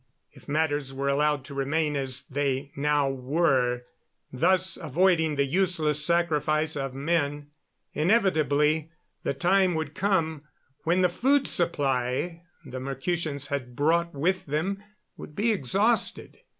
[0.31, 3.83] If matters were allowed to remain as they now were
[4.33, 7.51] thus avoiding the useless sacrifice of men
[7.93, 8.89] inevitably
[9.21, 10.41] the time would come
[10.85, 14.83] when the food supply the Mercutians had brought with them
[15.17, 16.39] would be exhausted.